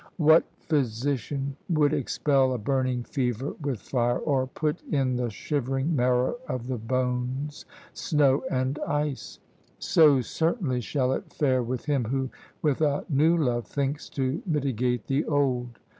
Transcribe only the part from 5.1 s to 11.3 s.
the shivering marrow of the bones snow and ice? So certainly shall